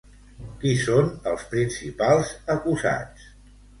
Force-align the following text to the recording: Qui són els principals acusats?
Qui 0.61 0.69
són 0.83 1.11
els 1.33 1.45
principals 1.51 2.33
acusats? 2.55 3.29